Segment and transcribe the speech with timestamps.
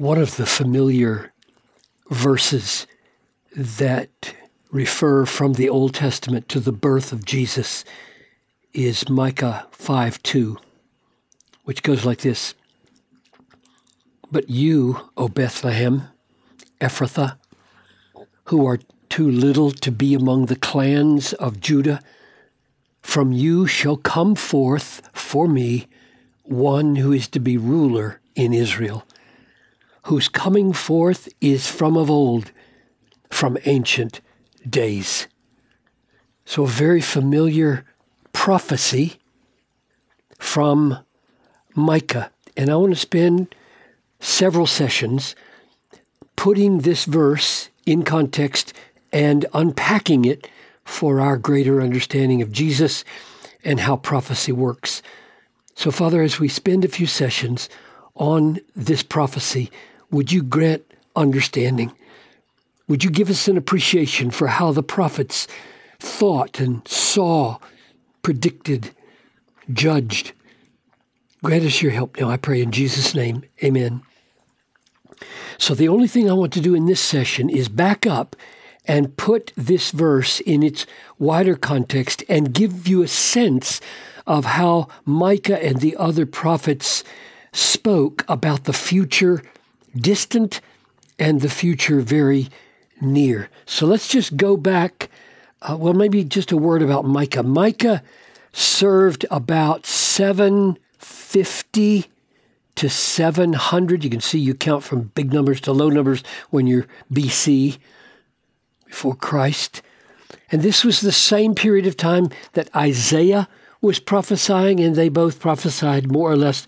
[0.00, 1.30] one of the familiar
[2.08, 2.86] verses
[3.54, 4.34] that
[4.70, 7.84] refer from the Old Testament to the birth of Jesus
[8.72, 10.56] is Micah 5 2,
[11.64, 12.54] which goes like this.
[14.32, 16.04] But you, O Bethlehem,
[16.80, 17.36] Ephrathah,
[18.44, 18.78] who are
[19.10, 22.00] too little to be among the clans of Judah,
[23.02, 25.88] from you shall come forth for me
[26.42, 29.04] one who is to be ruler in Israel,
[30.04, 32.52] whose coming forth is from of old,
[33.30, 34.20] from ancient
[34.68, 35.26] days.
[36.44, 37.84] So, a very familiar
[38.32, 39.16] prophecy
[40.38, 40.98] from
[41.74, 42.30] Micah.
[42.56, 43.54] And I want to spend
[44.18, 45.36] several sessions
[46.36, 48.72] putting this verse in context
[49.12, 50.48] and unpacking it
[50.84, 53.04] for our greater understanding of Jesus
[53.62, 55.02] and how prophecy works.
[55.74, 57.68] So, Father, as we spend a few sessions
[58.14, 59.70] on this prophecy,
[60.10, 60.84] would you grant
[61.16, 61.92] understanding?
[62.88, 65.46] Would you give us an appreciation for how the prophets
[65.98, 67.58] thought and saw,
[68.22, 68.90] predicted,
[69.72, 70.32] judged?
[71.42, 73.44] Grant us your help now, I pray in Jesus' name.
[73.62, 74.02] Amen.
[75.58, 78.34] So, the only thing I want to do in this session is back up
[78.86, 80.86] and put this verse in its
[81.18, 83.80] wider context and give you a sense
[84.26, 87.04] of how Micah and the other prophets
[87.52, 89.42] spoke about the future
[89.96, 90.60] distant
[91.18, 92.48] and the future very
[93.00, 93.48] near.
[93.66, 95.08] So let's just go back.
[95.62, 97.42] Uh, well, maybe just a word about Micah.
[97.42, 98.02] Micah
[98.52, 102.06] served about 750
[102.76, 104.04] to 700.
[104.04, 107.78] You can see you count from big numbers to low numbers when you're BC,
[108.86, 109.82] before Christ.
[110.50, 113.48] And this was the same period of time that Isaiah
[113.80, 116.66] was prophesying, and they both prophesied more or less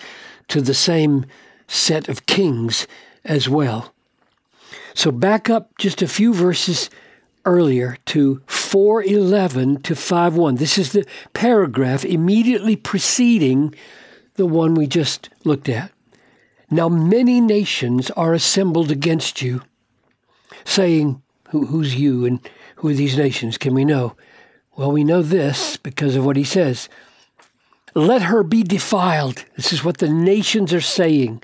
[0.48, 1.26] to the same
[1.66, 2.86] set of kings
[3.24, 3.92] as well.
[4.94, 6.90] So back up just a few verses
[7.44, 10.56] earlier to 411 to 51.
[10.56, 13.74] This is the paragraph immediately preceding
[14.34, 15.90] the one we just looked at.
[16.70, 19.62] Now many nations are assembled against you,
[20.64, 22.40] saying, Who, Who's you and
[22.76, 23.58] who are these nations?
[23.58, 24.16] Can we know?
[24.76, 26.88] Well, we know this because of what he says.
[27.94, 29.44] Let her be defiled.
[29.54, 31.42] This is what the nations are saying.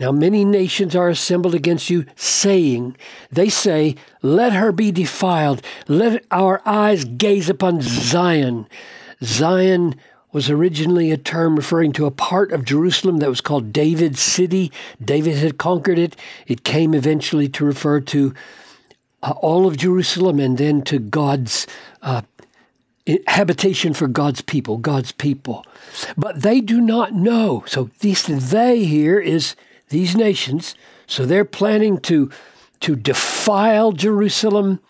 [0.00, 2.96] Now many nations are assembled against you, saying,
[3.30, 5.62] They say, Let her be defiled.
[5.86, 8.66] Let our eyes gaze upon Zion.
[9.22, 9.94] Zion
[10.32, 14.72] was originally a term referring to a part of Jerusalem that was called David's city.
[15.02, 16.16] David had conquered it.
[16.48, 18.34] It came eventually to refer to
[19.22, 21.68] uh, all of Jerusalem and then to God's
[22.02, 22.22] uh,
[23.28, 25.64] habitation for God's people, God's people.
[26.16, 27.62] But they do not know.
[27.68, 29.54] So this they here is
[29.94, 30.74] these nations.
[31.06, 32.30] So they're planning to,
[32.80, 34.80] to defile Jerusalem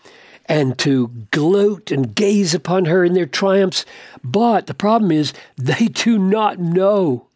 [0.47, 3.85] and to gloat and gaze upon her in their triumphs.
[4.23, 7.27] But the problem is, they do not know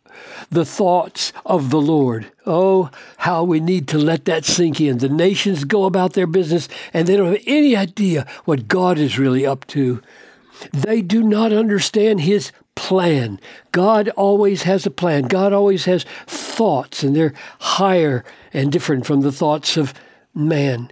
[0.50, 2.31] the thoughts of the Lord.
[2.46, 4.97] Oh, how we need to let that sink in.
[4.97, 9.19] The nations go about their business and they don't have any idea what God is
[9.19, 10.01] really up to.
[10.74, 13.40] They do not understand His plan.
[13.72, 15.24] God always has a plan.
[15.24, 19.94] God always has thoughts, and they're higher and different from the thoughts of
[20.34, 20.91] man.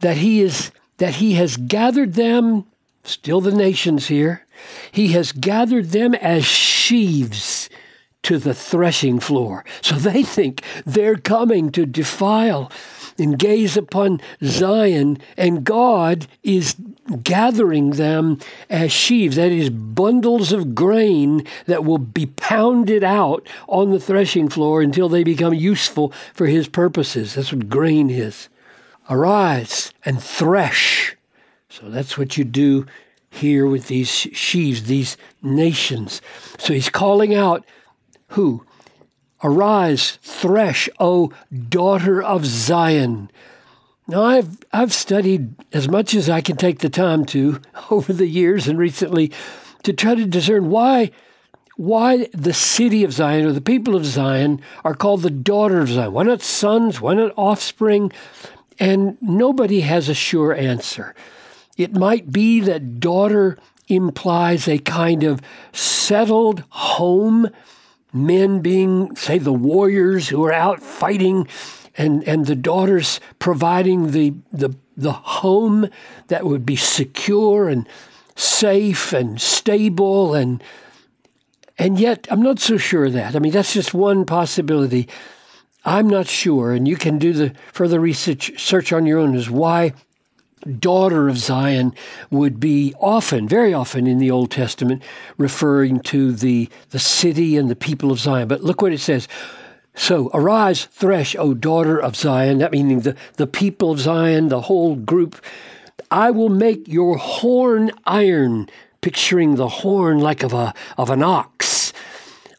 [0.00, 2.66] That he is that he has gathered them,
[3.02, 4.46] still the nations here.
[4.92, 7.68] He has gathered them as sheaves
[8.22, 9.64] to the threshing floor.
[9.80, 12.70] So they think they're coming to defile
[13.18, 16.76] and gaze upon Zion, and God is
[17.22, 18.38] gathering them
[18.70, 24.48] as sheaves, that is, bundles of grain that will be pounded out on the threshing
[24.48, 27.34] floor until they become useful for his purposes.
[27.34, 28.48] That's what grain is.
[29.10, 31.16] Arise and thresh.
[31.68, 32.86] So that's what you do
[33.28, 36.22] here with these sheaves, these nations.
[36.58, 37.64] So he's calling out
[38.32, 38.64] who?
[39.42, 41.32] Arise, thresh, O
[41.68, 43.30] daughter of Zion.
[44.06, 48.26] Now, I've, I've studied as much as I can take the time to over the
[48.26, 49.32] years and recently
[49.82, 51.10] to try to discern why,
[51.76, 55.88] why the city of Zion or the people of Zion are called the daughter of
[55.88, 56.12] Zion.
[56.12, 57.00] Why not sons?
[57.00, 58.12] Why not offspring?
[58.78, 61.14] And nobody has a sure answer.
[61.76, 63.58] It might be that daughter
[63.88, 65.40] implies a kind of
[65.72, 67.48] settled home
[68.12, 71.48] men being, say, the warriors who are out fighting,
[71.96, 75.88] and, and the daughters providing the, the, the home
[76.28, 77.88] that would be secure and
[78.34, 80.62] safe and stable and
[81.78, 83.34] and yet I'm not so sure of that.
[83.34, 85.08] I mean that's just one possibility.
[85.84, 89.50] I'm not sure, and you can do the further research search on your own, is
[89.50, 89.94] why
[90.78, 91.94] daughter of Zion
[92.30, 95.02] would be often, very often in the Old Testament,
[95.36, 98.48] referring to the, the city and the people of Zion.
[98.48, 99.28] But look what it says.
[99.94, 104.62] So arise, thresh, O daughter of Zion, that meaning the, the people of Zion, the
[104.62, 105.42] whole group.
[106.10, 108.68] I will make your horn iron,
[109.00, 111.92] picturing the horn like of a of an ox,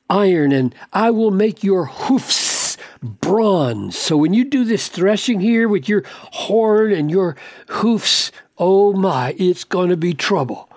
[0.10, 2.63] iron, and I will make your hoofs
[3.04, 3.98] bronze.
[3.98, 7.36] So when you do this threshing here with your horn and your
[7.68, 10.70] hoofs, oh my, it's going to be trouble.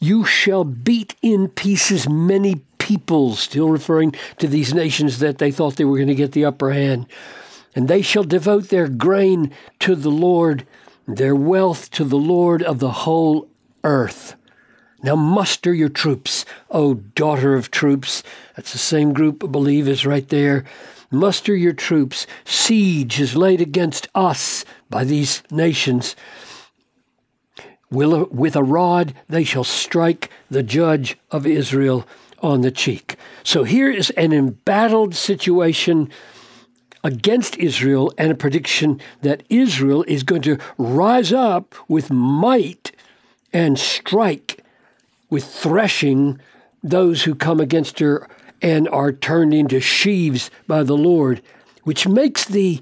[0.00, 5.76] You shall beat in pieces many peoples, still referring to these nations that they thought
[5.76, 7.06] they were going to get the upper hand.
[7.74, 10.66] And they shall devote their grain to the Lord,
[11.06, 13.48] their wealth to the Lord of the whole
[13.82, 14.36] earth.
[15.02, 18.22] Now muster your troops, O daughter of troops.
[18.56, 20.64] That's the same group, I believe, is right there.
[21.14, 22.26] Muster your troops.
[22.44, 26.16] Siege is laid against us by these nations.
[27.90, 32.06] With a rod they shall strike the judge of Israel
[32.42, 33.16] on the cheek.
[33.42, 36.10] So here is an embattled situation
[37.04, 42.92] against Israel and a prediction that Israel is going to rise up with might
[43.52, 44.64] and strike
[45.30, 46.40] with threshing
[46.82, 48.28] those who come against her
[48.64, 51.42] and are turned into sheaves by the Lord,
[51.82, 52.80] which makes the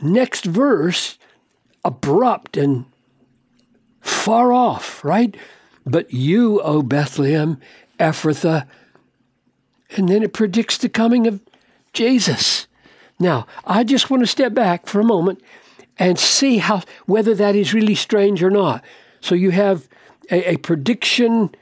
[0.00, 1.18] next verse
[1.84, 2.84] abrupt and
[4.00, 5.36] far off, right?
[5.84, 7.58] But you, O Bethlehem,
[7.98, 8.68] Ephrathah,
[9.96, 11.40] and then it predicts the coming of
[11.92, 12.68] Jesus.
[13.18, 15.42] Now, I just want to step back for a moment
[15.98, 18.84] and see how whether that is really strange or not.
[19.20, 19.88] So you have
[20.30, 21.52] a, a prediction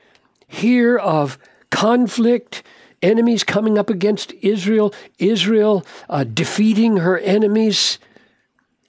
[0.46, 1.38] here of
[1.70, 2.62] conflict
[3.04, 7.98] enemies coming up against Israel, Israel uh, defeating her enemies,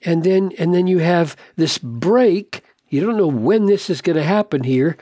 [0.04, 2.62] and then and then you have this break.
[2.88, 4.96] You don't know when this is going to happen here,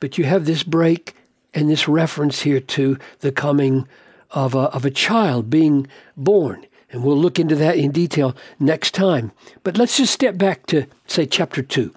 [0.00, 1.14] but you have this break
[1.52, 3.88] and this reference here to the coming
[4.30, 5.86] of a, of a child being
[6.16, 6.66] born.
[6.90, 9.32] And we'll look into that in detail next time.
[9.62, 11.94] But let's just step back to, say, chapter 2.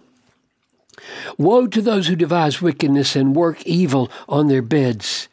[1.37, 5.27] Woe to those who devise wickedness and work evil on their beds.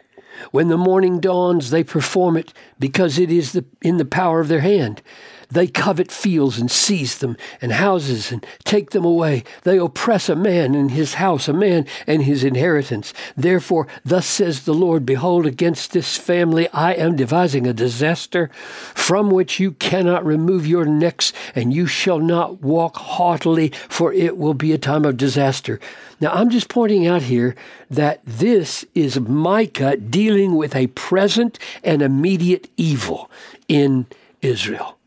[0.50, 4.49] When the morning dawns, they perform it because it is the, in the power of
[4.49, 5.03] their hand.
[5.50, 9.44] They covet fields and seize them, and houses and take them away.
[9.62, 13.15] They oppress a man and his house, a man and his inheritance.
[13.37, 18.49] Therefore, thus says the Lord Behold, against this family I am devising a disaster
[18.94, 24.37] from which you cannot remove your necks, and you shall not walk haughtily, for it
[24.37, 25.79] will be a time of disaster.
[26.20, 27.55] Now, I'm just pointing out here
[27.91, 33.31] that this is Micah dealing with a present and immediate evil
[33.69, 34.06] in
[34.43, 34.99] Israel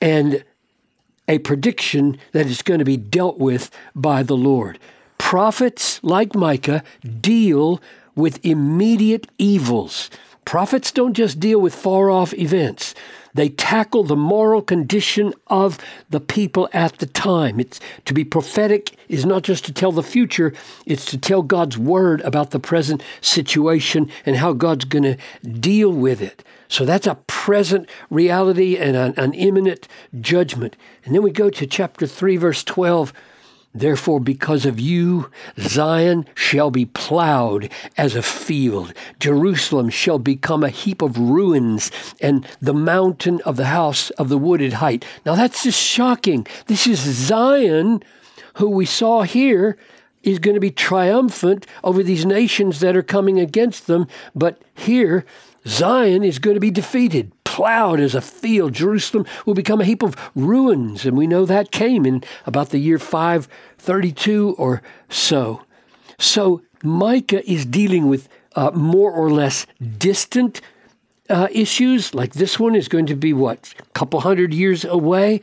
[0.00, 0.44] and
[1.26, 4.78] a prediction that is going to be dealt with by the Lord.
[5.18, 6.82] Prophets like Micah
[7.20, 7.80] deal
[8.14, 10.10] with immediate evils.
[10.44, 12.94] Prophets don't just deal with far off events.
[13.34, 17.58] They tackle the moral condition of the people at the time.
[17.58, 20.54] It's to be prophetic is not just to tell the future,
[20.86, 25.92] it's to tell God's word about the present situation and how God's going to deal
[25.92, 26.44] with it.
[26.68, 29.88] So that's a present reality and an, an imminent
[30.20, 30.76] judgment.
[31.04, 33.12] And then we go to chapter 3, verse 12.
[33.74, 38.94] Therefore, because of you, Zion shall be plowed as a field.
[39.18, 41.90] Jerusalem shall become a heap of ruins,
[42.20, 45.04] and the mountain of the house of the wooded height.
[45.26, 46.46] Now, that's just shocking.
[46.66, 48.04] This is Zion,
[48.54, 49.76] who we saw here
[50.22, 54.06] is going to be triumphant over these nations that are coming against them.
[54.34, 55.26] But here,
[55.66, 58.72] Zion is going to be defeated, plowed as a field.
[58.72, 62.78] Jerusalem will become a heap of ruins, and we know that came in about the
[62.78, 65.62] year 532 or so.
[66.18, 69.68] So Micah is dealing with uh, more or less
[69.98, 70.60] distant
[71.30, 75.40] uh, issues, like this one is going to be what, a couple hundred years away,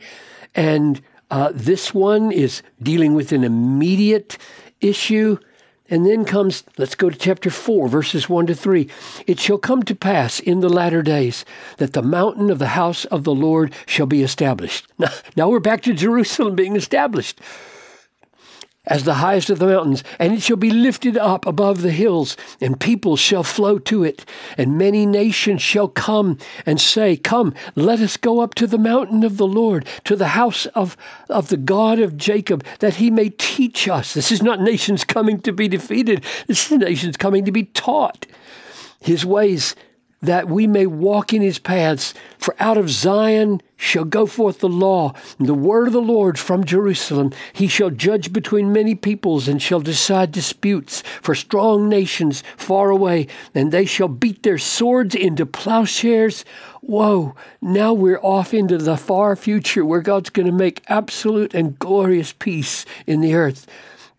[0.54, 1.00] and
[1.30, 4.36] uh, this one is dealing with an immediate
[4.82, 5.38] issue.
[5.92, 8.88] And then comes, let's go to chapter 4, verses 1 to 3.
[9.26, 11.44] It shall come to pass in the latter days
[11.76, 14.86] that the mountain of the house of the Lord shall be established.
[14.98, 17.42] Now, now we're back to Jerusalem being established
[18.86, 22.36] as the highest of the mountains, and it shall be lifted up above the hills,
[22.60, 24.24] and people shall flow to it,
[24.58, 26.36] and many nations shall come
[26.66, 30.28] and say, Come, let us go up to the mountain of the Lord, to the
[30.28, 30.96] house of,
[31.28, 34.14] of the God of Jacob, that he may teach us.
[34.14, 38.26] This is not nations coming to be defeated, this is nations coming to be taught
[39.00, 39.76] his ways
[40.22, 42.14] that we may walk in his paths.
[42.38, 46.38] For out of Zion shall go forth the law, and the word of the Lord
[46.38, 47.32] from Jerusalem.
[47.52, 53.26] He shall judge between many peoples, and shall decide disputes for strong nations far away,
[53.54, 56.44] and they shall beat their swords into plowshares.
[56.80, 61.78] Whoa, now we're off into the far future where God's going to make absolute and
[61.78, 63.66] glorious peace in the earth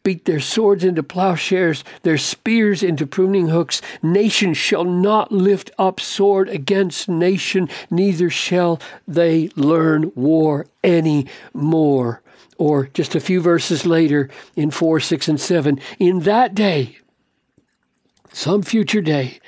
[0.04, 3.82] beat their swords into plowshares, their spears into pruning hooks.
[4.02, 12.22] Nation shall not lift up sword against nation, neither shall they learn war any more.
[12.58, 16.98] Or just a few verses later in 4, 6, and 7, in that day,
[18.32, 19.40] some future day,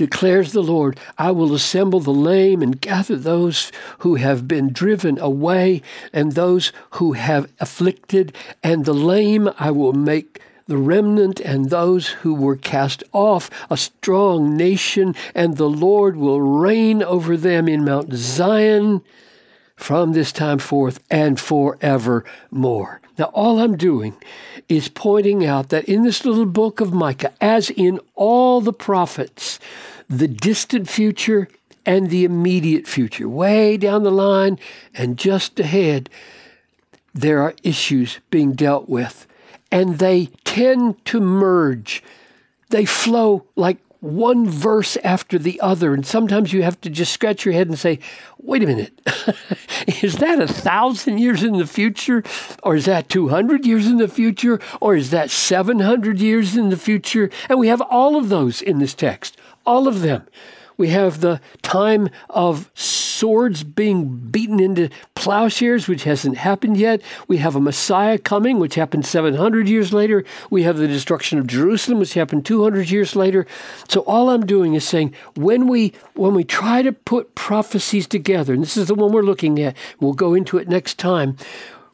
[0.00, 5.18] declares the Lord, I will assemble the lame and gather those who have been driven
[5.18, 11.68] away and those who have afflicted, and the lame I will make the remnant and
[11.68, 17.68] those who were cast off a strong nation, and the Lord will reign over them
[17.68, 19.02] in Mount Zion
[19.80, 23.00] from this time forth and forevermore.
[23.18, 24.14] Now, all I'm doing
[24.68, 29.58] is pointing out that in this little book of Micah, as in all the prophets,
[30.08, 31.48] the distant future
[31.86, 34.58] and the immediate future, way down the line
[34.94, 36.10] and just ahead,
[37.14, 39.26] there are issues being dealt with.
[39.72, 42.02] And they tend to merge.
[42.68, 45.94] They flow like one verse after the other.
[45.94, 47.98] And sometimes you have to just scratch your head and say,
[48.38, 49.00] wait a minute,
[50.02, 52.22] is that a thousand years in the future?
[52.62, 54.58] Or is that 200 years in the future?
[54.80, 57.30] Or is that 700 years in the future?
[57.48, 60.26] And we have all of those in this text all of them.
[60.76, 62.70] We have the time of
[63.20, 67.02] swords being beaten into plowshares, which hasn't happened yet.
[67.28, 70.24] We have a Messiah coming, which happened 700 years later.
[70.48, 73.46] We have the destruction of Jerusalem, which happened 200 years later.
[73.88, 78.54] So all I'm doing is saying when we when we try to put prophecies together,
[78.54, 81.36] and this is the one we're looking at, we'll go into it next time.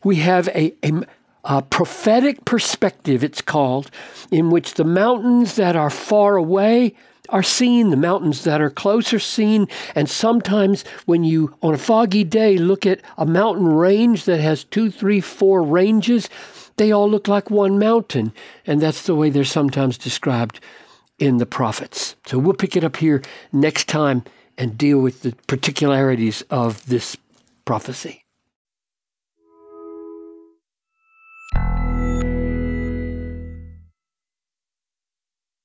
[0.04, 1.02] We have a, a
[1.48, 3.90] a prophetic perspective, it's called,
[4.30, 6.94] in which the mountains that are far away
[7.28, 11.78] are seen, the mountains that are close are seen, and sometimes when you, on a
[11.78, 16.28] foggy day, look at a mountain range that has two, three, four ranges,
[16.76, 18.32] they all look like one mountain,
[18.66, 20.60] and that's the way they're sometimes described
[21.18, 22.16] in the prophets.
[22.26, 24.24] So we'll pick it up here next time
[24.58, 27.16] and deal with the particularities of this
[27.64, 28.25] prophecy.